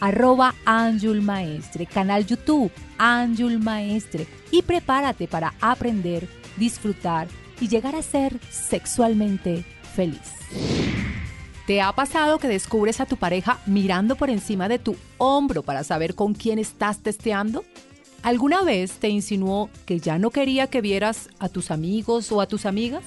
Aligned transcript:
arroba 0.00 0.54
Anjul 0.64 1.22
Maestre, 1.22 1.86
canal 1.86 2.26
YouTube, 2.26 2.70
Anjul 2.98 3.58
Maestre 3.58 4.26
y 4.50 4.62
prepárate 4.62 5.28
para 5.28 5.54
aprender, 5.60 6.28
disfrutar 6.56 7.28
y 7.60 7.68
llegar 7.68 7.94
a 7.94 8.02
ser 8.02 8.38
sexualmente 8.50 9.64
feliz. 9.94 10.32
¿Te 11.66 11.82
ha 11.82 11.92
pasado 11.92 12.38
que 12.38 12.48
descubres 12.48 13.00
a 13.00 13.06
tu 13.06 13.16
pareja 13.16 13.58
mirando 13.66 14.16
por 14.16 14.30
encima 14.30 14.68
de 14.68 14.78
tu 14.78 14.96
hombro 15.18 15.62
para 15.62 15.84
saber 15.84 16.14
con 16.14 16.32
quién 16.32 16.58
estás 16.58 17.00
testeando? 17.00 17.64
¿Alguna 18.22 18.62
vez 18.62 18.92
te 18.92 19.08
insinuó 19.08 19.68
que 19.84 20.00
ya 20.00 20.18
no 20.18 20.30
quería 20.30 20.68
que 20.68 20.80
vieras 20.80 21.28
a 21.38 21.48
tus 21.48 21.70
amigos 21.70 22.32
o 22.32 22.40
a 22.40 22.46
tus 22.46 22.64
amigas? 22.64 23.04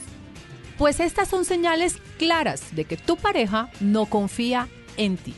Pues 0.77 0.99
estas 0.99 1.27
son 1.27 1.43
señales 1.43 1.97
claras 2.17 2.75
de 2.75 2.85
que 2.85 2.97
tu 2.97 3.17
pareja 3.17 3.69
no 3.79 4.05
confía 4.05 4.67
en 4.95 5.17
ti. 5.17 5.33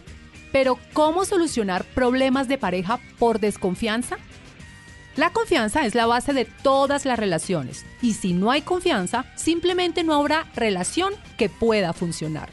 Pero 0.54 0.80
¿cómo 0.94 1.26
solucionar 1.26 1.84
problemas 1.84 2.48
de 2.48 2.58
pareja 2.58 3.00
por 3.20 3.42
desconfianza? 3.42 4.18
La 5.18 5.32
confianza 5.32 5.86
es 5.86 5.96
la 5.96 6.06
base 6.06 6.32
de 6.32 6.46
todas 6.46 7.06
las 7.06 7.20
relaciones 7.20 7.86
y 8.02 8.14
si 8.14 8.34
no 8.34 8.52
hay 8.52 8.62
confianza, 8.62 9.26
simplemente 9.36 10.04
no 10.04 10.14
habrá 10.14 10.46
relación 10.56 11.14
que 11.38 11.50
pueda 11.50 11.92
funcionar. 11.92 12.50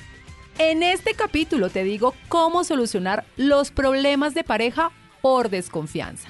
En 0.59 0.83
este 0.83 1.15
capítulo 1.15 1.71
te 1.71 1.85
digo 1.85 2.15
cómo 2.29 2.65
solucionar 2.65 3.25
los 3.37 3.71
problemas 3.71 4.35
de 4.35 4.45
pareja 4.45 4.91
por 5.23 5.49
desconfianza. 5.49 6.29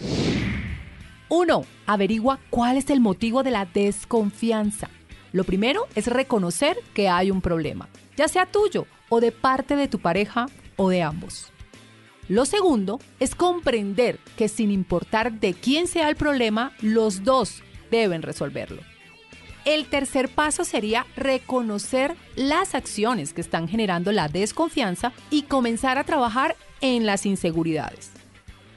1. 1.28 1.64
Averigua 1.86 2.40
cuál 2.50 2.76
es 2.78 2.90
el 2.90 3.00
motivo 3.00 3.44
de 3.44 3.52
la 3.52 3.64
desconfianza. 3.64 4.90
Lo 5.32 5.44
primero 5.44 5.86
es 5.94 6.08
reconocer 6.08 6.76
que 6.94 7.08
hay 7.08 7.30
un 7.30 7.40
problema, 7.40 7.88
ya 8.16 8.26
sea 8.26 8.46
tuyo 8.46 8.86
o 9.08 9.20
de 9.20 9.30
parte 9.30 9.76
de 9.76 9.86
tu 9.86 10.00
pareja 10.00 10.46
o 10.76 10.88
de 10.88 11.02
ambos. 11.02 11.52
Lo 12.30 12.44
segundo 12.44 13.00
es 13.18 13.34
comprender 13.34 14.20
que 14.36 14.46
sin 14.46 14.70
importar 14.70 15.32
de 15.40 15.52
quién 15.52 15.88
sea 15.88 16.08
el 16.08 16.14
problema, 16.14 16.72
los 16.80 17.24
dos 17.24 17.60
deben 17.90 18.22
resolverlo. 18.22 18.82
El 19.64 19.86
tercer 19.86 20.28
paso 20.28 20.64
sería 20.64 21.06
reconocer 21.16 22.14
las 22.36 22.76
acciones 22.76 23.32
que 23.32 23.40
están 23.40 23.66
generando 23.66 24.12
la 24.12 24.28
desconfianza 24.28 25.12
y 25.28 25.42
comenzar 25.42 25.98
a 25.98 26.04
trabajar 26.04 26.54
en 26.80 27.04
las 27.04 27.26
inseguridades. 27.26 28.12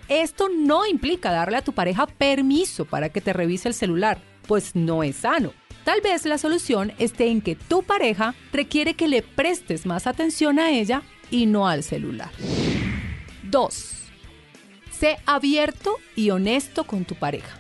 Esto 0.08 0.50
no 0.50 0.88
implica 0.88 1.32
darle 1.32 1.58
a 1.58 1.64
tu 1.64 1.74
pareja 1.74 2.08
permiso 2.08 2.86
para 2.86 3.10
que 3.10 3.22
te 3.22 3.34
revise 3.34 3.68
el 3.68 3.76
celular, 3.76 4.20
pues 4.48 4.76
no 4.76 5.04
es 5.04 5.18
sano. 5.18 5.54
Tal 5.84 6.02
vez 6.02 6.26
la 6.26 6.40
solución 6.40 6.92
esté 6.98 7.28
en 7.28 7.40
que 7.40 7.54
tu 7.54 7.84
pareja 7.84 8.34
requiere 8.52 8.96
que 8.96 9.08
le 9.08 9.22
prestes 9.22 9.86
más 9.86 10.08
atención 10.08 10.58
a 10.58 10.72
ella 10.72 11.04
y 11.30 11.46
no 11.46 11.68
al 11.68 11.84
celular. 11.84 12.32
2. 13.54 13.94
Sé 14.90 15.18
abierto 15.28 15.98
y 16.16 16.32
honesto 16.32 16.86
con 16.86 17.06
tu 17.06 17.14
pareja. 17.14 17.60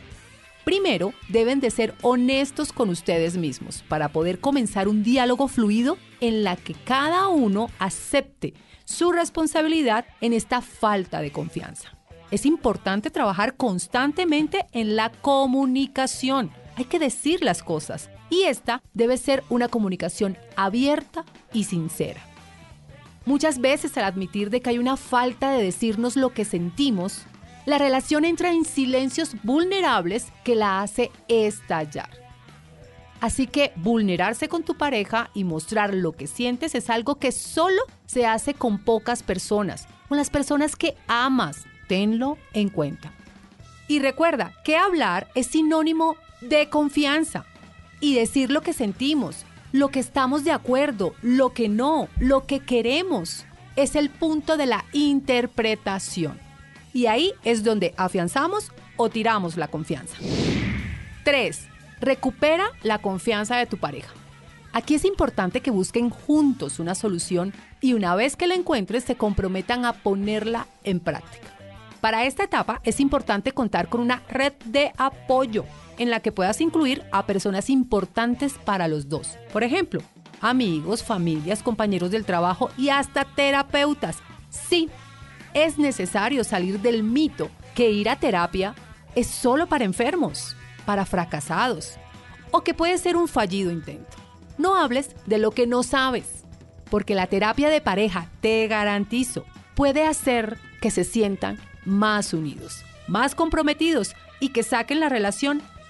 Primero, 0.65 1.13
deben 1.29 1.59
de 1.59 1.69
ser 1.69 1.93
honestos 2.01 2.73
con 2.73 2.89
ustedes 2.89 3.37
mismos 3.37 3.83
para 3.87 4.09
poder 4.09 4.39
comenzar 4.39 4.87
un 4.87 5.03
diálogo 5.03 5.47
fluido 5.47 5.99
en 6.19 6.43
la 6.43 6.55
que 6.55 6.73
cada 6.73 7.27
uno 7.27 7.69
acepte 7.77 8.55
su 8.85 9.11
responsabilidad 9.11 10.05
en 10.19 10.33
esta 10.33 10.61
falta 10.61 11.21
de 11.21 11.31
confianza. 11.31 11.95
Es 12.31 12.47
importante 12.47 13.11
trabajar 13.11 13.55
constantemente 13.55 14.65
en 14.71 14.95
la 14.95 15.11
comunicación. 15.11 16.49
Hay 16.75 16.85
que 16.85 16.97
decir 16.97 17.43
las 17.43 17.61
cosas 17.61 18.09
y 18.31 18.45
esta 18.45 18.81
debe 18.95 19.17
ser 19.17 19.43
una 19.49 19.67
comunicación 19.67 20.39
abierta 20.55 21.23
y 21.53 21.65
sincera. 21.65 22.32
Muchas 23.25 23.59
veces 23.59 23.97
al 23.97 24.03
admitir 24.03 24.50
de 24.50 24.61
que 24.61 24.72
hay 24.72 24.78
una 24.78 24.97
falta 24.97 25.51
de 25.51 25.63
decirnos 25.63 26.16
lo 26.16 26.34
que 26.34 26.44
sentimos, 26.44 27.23
la 27.66 27.78
relación 27.78 28.25
entra 28.25 28.51
en 28.51 28.66
silencios 28.66 29.35
vulnerables 29.44 30.28
que 30.44 30.56
la 30.56 30.81
hace 30.81 31.11
estallar. 31.29 32.09
Así 33.22 33.47
que 33.47 33.72
vulnerarse 33.78 34.50
con 34.50 34.63
tu 34.63 34.75
pareja 34.75 35.29
y 35.34 35.45
mostrar 35.45 35.94
lo 35.94 36.11
que 36.11 36.28
sientes 36.28 36.75
es 36.75 36.89
algo 36.89 37.16
que 37.16 37.31
solo 37.31 37.81
se 38.06 38.25
hace 38.25 38.53
con 38.53 38.79
pocas 38.79 39.23
personas, 39.23 39.88
con 40.09 40.17
las 40.17 40.29
personas 40.29 40.75
que 40.75 40.97
amas. 41.07 41.63
Tenlo 41.88 42.38
en 42.51 42.67
cuenta. 42.67 43.13
Y 43.88 44.00
recuerda 44.00 44.53
que 44.66 44.75
hablar 44.75 45.29
es 45.35 45.47
sinónimo 45.47 46.17
de 46.41 46.69
confianza 46.69 47.45
y 48.01 48.16
decir 48.16 48.51
lo 48.51 48.59
que 48.59 48.73
sentimos, 48.73 49.45
lo 49.73 49.89
que 49.89 50.00
estamos 50.00 50.44
de 50.44 50.51
acuerdo, 50.51 51.16
lo 51.23 51.51
que 51.51 51.67
no, 51.67 52.07
lo 52.19 52.45
que 52.45 52.59
queremos, 52.59 53.44
es 53.75 53.95
el 53.95 54.11
punto 54.11 54.56
de 54.56 54.67
la 54.67 54.85
interpretación. 54.94 56.39
Y 56.94 57.07
ahí 57.07 57.34
es 57.44 57.63
donde 57.63 57.94
afianzamos 57.97 58.72
o 58.97 59.09
tiramos 59.09 59.57
la 59.57 59.67
confianza. 59.67 60.16
3. 61.25 61.67
Recupera 62.00 62.67
la 62.84 63.00
confianza 63.00 63.57
de 63.57 63.66
tu 63.66 63.78
pareja. 63.78 64.13
Aquí 64.73 64.94
es 64.94 65.06
importante 65.06 65.61
que 65.61 65.72
busquen 65.72 66.11
juntos 66.11 66.78
una 66.78 66.94
solución 66.94 67.51
y 67.81 67.94
una 67.94 68.16
vez 68.16 68.35
que 68.35 68.47
la 68.47 68.55
encuentres 68.55 69.03
se 69.03 69.16
comprometan 69.16 69.85
a 69.85 69.94
ponerla 69.94 70.67
en 70.84 71.00
práctica. 71.00 71.47
Para 72.00 72.25
esta 72.25 72.44
etapa 72.44 72.79
es 72.84 73.00
importante 73.00 73.53
contar 73.53 73.88
con 73.88 74.01
una 74.01 74.22
red 74.29 74.53
de 74.66 74.91
apoyo 74.97 75.66
en 75.97 76.09
la 76.09 76.19
que 76.19 76.31
puedas 76.31 76.61
incluir 76.61 77.03
a 77.11 77.25
personas 77.25 77.69
importantes 77.69 78.53
para 78.53 78.87
los 78.87 79.09
dos. 79.09 79.37
Por 79.51 79.63
ejemplo, 79.63 80.01
amigos, 80.41 81.03
familias, 81.03 81.63
compañeros 81.63 82.11
del 82.11 82.25
trabajo 82.25 82.69
y 82.77 82.89
hasta 82.89 83.25
terapeutas. 83.25 84.17
Sí, 84.49 84.89
es 85.53 85.77
necesario 85.77 86.43
salir 86.43 86.79
del 86.81 87.03
mito 87.03 87.49
que 87.75 87.91
ir 87.91 88.09
a 88.09 88.17
terapia 88.17 88.75
es 89.15 89.27
solo 89.27 89.67
para 89.67 89.85
enfermos, 89.85 90.55
para 90.85 91.05
fracasados 91.05 91.97
o 92.51 92.61
que 92.61 92.73
puede 92.73 92.97
ser 92.97 93.15
un 93.15 93.27
fallido 93.27 93.71
intento. 93.71 94.17
No 94.57 94.75
hables 94.75 95.15
de 95.25 95.39
lo 95.39 95.51
que 95.51 95.65
no 95.65 95.81
sabes, 95.81 96.43
porque 96.89 97.15
la 97.15 97.27
terapia 97.27 97.69
de 97.69 97.81
pareja, 97.81 98.29
te 98.41 98.67
garantizo, 98.67 99.45
puede 99.73 100.05
hacer 100.05 100.57
que 100.79 100.91
se 100.91 101.03
sientan 101.03 101.57
más 101.85 102.34
unidos, 102.34 102.84
más 103.07 103.34
comprometidos 103.34 104.16
y 104.39 104.49
que 104.49 104.61
saquen 104.61 104.99
la 104.99 105.09
relación 105.09 105.61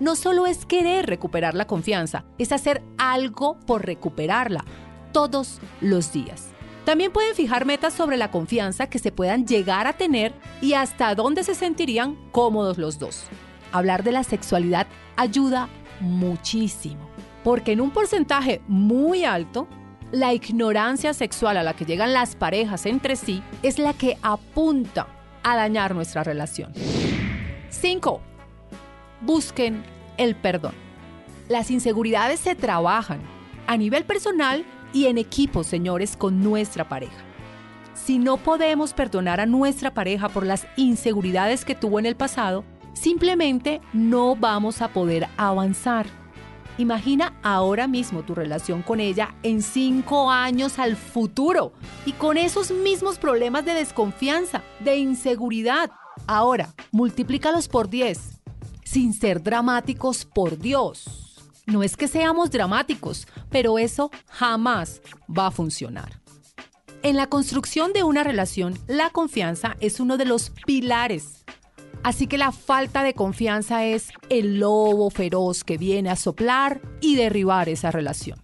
No 0.00 0.16
solo 0.16 0.46
es 0.46 0.66
querer 0.66 1.06
recuperar 1.06 1.54
la 1.54 1.66
confianza, 1.66 2.24
es 2.38 2.52
hacer 2.52 2.82
algo 2.98 3.58
por 3.60 3.86
recuperarla 3.86 4.64
todos 5.12 5.60
los 5.80 6.12
días. 6.12 6.48
También 6.84 7.12
pueden 7.12 7.34
fijar 7.34 7.66
metas 7.66 7.94
sobre 7.94 8.16
la 8.16 8.30
confianza 8.30 8.88
que 8.88 8.98
se 8.98 9.10
puedan 9.10 9.46
llegar 9.46 9.86
a 9.86 9.94
tener 9.94 10.32
y 10.60 10.74
hasta 10.74 11.14
dónde 11.14 11.42
se 11.42 11.54
sentirían 11.54 12.16
cómodos 12.30 12.78
los 12.78 12.98
dos. 12.98 13.24
Hablar 13.72 14.04
de 14.04 14.12
la 14.12 14.22
sexualidad 14.22 14.86
ayuda 15.16 15.68
muchísimo, 16.00 17.08
porque 17.42 17.72
en 17.72 17.80
un 17.80 17.90
porcentaje 17.90 18.60
muy 18.68 19.24
alto, 19.24 19.66
la 20.16 20.32
ignorancia 20.32 21.12
sexual 21.12 21.58
a 21.58 21.62
la 21.62 21.74
que 21.74 21.84
llegan 21.84 22.14
las 22.14 22.36
parejas 22.36 22.86
entre 22.86 23.16
sí 23.16 23.42
es 23.62 23.78
la 23.78 23.92
que 23.92 24.16
apunta 24.22 25.08
a 25.42 25.56
dañar 25.56 25.94
nuestra 25.94 26.24
relación. 26.24 26.72
5. 27.68 28.22
Busquen 29.20 29.84
el 30.16 30.34
perdón. 30.34 30.72
Las 31.50 31.70
inseguridades 31.70 32.40
se 32.40 32.54
trabajan 32.54 33.20
a 33.66 33.76
nivel 33.76 34.04
personal 34.04 34.64
y 34.94 35.04
en 35.04 35.18
equipo, 35.18 35.62
señores, 35.64 36.16
con 36.16 36.42
nuestra 36.42 36.88
pareja. 36.88 37.22
Si 37.92 38.18
no 38.18 38.38
podemos 38.38 38.94
perdonar 38.94 39.38
a 39.38 39.46
nuestra 39.46 39.92
pareja 39.92 40.30
por 40.30 40.46
las 40.46 40.66
inseguridades 40.76 41.66
que 41.66 41.74
tuvo 41.74 41.98
en 41.98 42.06
el 42.06 42.16
pasado, 42.16 42.64
simplemente 42.94 43.82
no 43.92 44.34
vamos 44.34 44.80
a 44.80 44.88
poder 44.88 45.28
avanzar. 45.36 46.06
Imagina 46.78 47.32
ahora 47.42 47.86
mismo 47.86 48.22
tu 48.22 48.34
relación 48.34 48.82
con 48.82 49.00
ella 49.00 49.34
en 49.42 49.62
cinco 49.62 50.30
años 50.30 50.78
al 50.78 50.96
futuro 50.96 51.72
y 52.04 52.12
con 52.12 52.36
esos 52.36 52.70
mismos 52.70 53.18
problemas 53.18 53.64
de 53.64 53.72
desconfianza, 53.72 54.62
de 54.80 54.96
inseguridad. 54.96 55.90
Ahora, 56.26 56.74
multiplícalos 56.92 57.68
por 57.68 57.88
10. 57.88 58.40
Sin 58.84 59.14
ser 59.14 59.42
dramáticos, 59.42 60.26
por 60.26 60.58
Dios. 60.58 61.40
No 61.64 61.82
es 61.82 61.96
que 61.96 62.08
seamos 62.08 62.50
dramáticos, 62.50 63.26
pero 63.50 63.78
eso 63.78 64.10
jamás 64.28 65.00
va 65.26 65.46
a 65.46 65.50
funcionar. 65.50 66.20
En 67.02 67.16
la 67.16 67.26
construcción 67.26 67.94
de 67.94 68.02
una 68.02 68.22
relación, 68.22 68.78
la 68.86 69.10
confianza 69.10 69.76
es 69.80 69.98
uno 69.98 70.18
de 70.18 70.26
los 70.26 70.50
pilares 70.66 71.44
Así 72.06 72.28
que 72.28 72.38
la 72.38 72.52
falta 72.52 73.02
de 73.02 73.14
confianza 73.14 73.84
es 73.84 74.10
el 74.28 74.60
lobo 74.60 75.10
feroz 75.10 75.64
que 75.64 75.76
viene 75.76 76.08
a 76.08 76.14
soplar 76.14 76.80
y 77.00 77.16
derribar 77.16 77.68
esa 77.68 77.90
relación. 77.90 78.40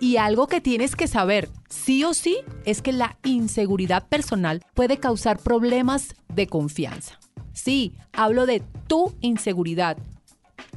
Y 0.00 0.16
algo 0.16 0.46
que 0.46 0.62
tienes 0.62 0.96
que 0.96 1.06
saber, 1.06 1.50
sí 1.68 2.04
o 2.04 2.14
sí, 2.14 2.38
es 2.64 2.80
que 2.80 2.92
la 2.92 3.18
inseguridad 3.22 4.08
personal 4.08 4.62
puede 4.72 4.96
causar 4.96 5.38
problemas 5.40 6.14
de 6.34 6.46
confianza. 6.46 7.20
Sí, 7.52 7.92
hablo 8.14 8.46
de 8.46 8.62
tu 8.86 9.14
inseguridad. 9.20 9.98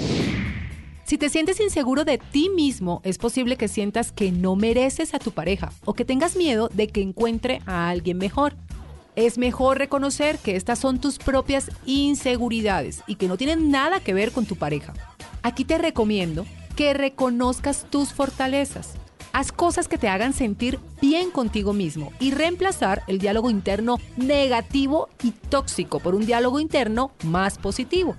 Si 1.05 1.19
te 1.19 1.29
sientes 1.29 1.59
inseguro 1.59 2.05
de 2.05 2.17
ti 2.17 2.49
mismo, 2.49 3.01
es 3.03 3.19
posible 3.19 3.57
que 3.57 3.67
sientas 3.67 4.11
que 4.11 4.31
no 4.31 4.55
mereces 4.55 5.13
a 5.13 5.19
tu 5.19 5.29
pareja 5.31 5.71
o 5.85 5.93
que 5.93 6.05
tengas 6.05 6.35
miedo 6.35 6.69
de 6.73 6.87
que 6.87 7.01
encuentre 7.01 7.61
a 7.67 7.89
alguien 7.89 8.17
mejor. 8.17 8.55
Es 9.15 9.37
mejor 9.37 9.77
reconocer 9.77 10.39
que 10.39 10.55
estas 10.55 10.79
son 10.79 10.99
tus 10.99 11.19
propias 11.19 11.69
inseguridades 11.85 13.03
y 13.05 13.15
que 13.15 13.27
no 13.27 13.37
tienen 13.37 13.69
nada 13.69 13.99
que 13.99 14.13
ver 14.13 14.31
con 14.31 14.45
tu 14.47 14.55
pareja. 14.55 14.93
Aquí 15.43 15.65
te 15.65 15.77
recomiendo 15.77 16.45
que 16.75 16.95
reconozcas 16.95 17.85
tus 17.91 18.11
fortalezas. 18.11 18.93
Haz 19.31 19.51
cosas 19.51 19.87
que 19.87 19.99
te 19.99 20.07
hagan 20.07 20.33
sentir 20.33 20.79
bien 20.99 21.29
contigo 21.29 21.73
mismo 21.73 22.11
y 22.19 22.31
reemplazar 22.31 23.03
el 23.07 23.19
diálogo 23.19 23.51
interno 23.51 23.99
negativo 24.17 25.09
y 25.23 25.31
tóxico 25.31 25.99
por 25.99 26.15
un 26.15 26.25
diálogo 26.25 26.59
interno 26.59 27.11
más 27.23 27.59
positivo. 27.59 28.15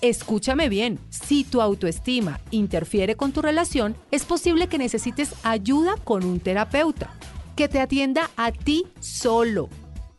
Escúchame 0.00 0.68
bien, 0.68 1.00
si 1.08 1.42
tu 1.42 1.60
autoestima 1.60 2.40
interfiere 2.50 3.16
con 3.16 3.32
tu 3.32 3.42
relación, 3.42 3.96
es 4.10 4.24
posible 4.24 4.68
que 4.68 4.78
necesites 4.78 5.34
ayuda 5.42 5.96
con 6.04 6.24
un 6.24 6.38
terapeuta 6.38 7.10
que 7.56 7.68
te 7.68 7.80
atienda 7.80 8.30
a 8.36 8.52
ti 8.52 8.84
solo 9.00 9.68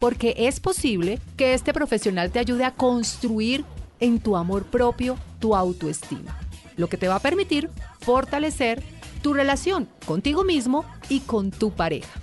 porque 0.06 0.36
es 0.38 0.60
posible 0.60 1.20
que 1.36 1.56
este 1.56 1.74
profesional 1.74 2.30
te 2.30 2.38
ayude 2.38 2.64
a 2.64 2.76
construir 2.76 3.66
en 4.00 4.20
tu 4.20 4.38
amor 4.38 4.66
propio 4.66 5.18
tu 5.40 5.56
autoestima, 5.56 6.38
lo 6.78 6.88
que 6.90 6.98
te 6.98 7.08
va 7.08 7.16
a 7.16 7.20
permitir 7.20 7.72
fortalecer 8.02 8.84
tu 9.24 9.34
relación 9.34 9.90
contigo 10.06 10.44
mismo 10.44 10.86
y 11.10 11.22
con 11.22 11.50
tu 11.50 11.72
pareja. 11.72 12.22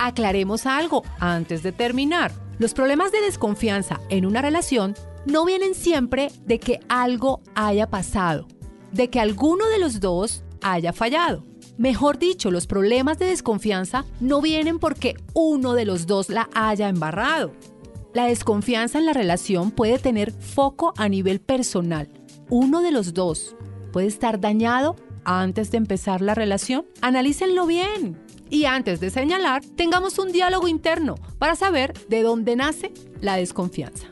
Aclaremos 0.00 0.66
algo 0.66 1.04
antes 1.20 1.62
de 1.62 1.70
terminar. 1.70 2.32
Los 2.58 2.74
problemas 2.74 3.12
de 3.12 3.20
desconfianza 3.20 4.00
en 4.08 4.26
una 4.26 4.42
relación 4.42 4.96
no 5.24 5.44
vienen 5.44 5.76
siempre 5.76 6.32
de 6.46 6.58
que 6.58 6.80
algo 6.88 7.42
haya 7.54 7.86
pasado, 7.90 8.48
de 8.90 9.08
que 9.08 9.20
alguno 9.20 9.68
de 9.68 9.78
los 9.78 10.00
dos 10.00 10.42
haya 10.62 10.92
fallado. 10.92 11.44
Mejor 11.78 12.18
dicho, 12.18 12.50
los 12.50 12.66
problemas 12.66 13.18
de 13.18 13.26
desconfianza 13.26 14.04
no 14.20 14.40
vienen 14.40 14.78
porque 14.78 15.16
uno 15.32 15.74
de 15.74 15.84
los 15.84 16.06
dos 16.06 16.28
la 16.28 16.48
haya 16.54 16.88
embarrado. 16.88 17.52
La 18.14 18.26
desconfianza 18.26 18.98
en 18.98 19.06
la 19.06 19.14
relación 19.14 19.70
puede 19.70 19.98
tener 19.98 20.32
foco 20.32 20.92
a 20.98 21.08
nivel 21.08 21.40
personal. 21.40 22.08
Uno 22.50 22.82
de 22.82 22.92
los 22.92 23.14
dos 23.14 23.56
puede 23.90 24.06
estar 24.06 24.38
dañado 24.38 24.96
antes 25.24 25.70
de 25.70 25.78
empezar 25.78 26.20
la 26.20 26.34
relación. 26.34 26.84
Analícenlo 27.00 27.66
bien. 27.66 28.18
Y 28.50 28.66
antes 28.66 29.00
de 29.00 29.08
señalar, 29.08 29.64
tengamos 29.64 30.18
un 30.18 30.30
diálogo 30.30 30.68
interno 30.68 31.14
para 31.38 31.56
saber 31.56 31.94
de 32.08 32.22
dónde 32.22 32.54
nace 32.54 32.92
la 33.22 33.36
desconfianza. 33.36 34.11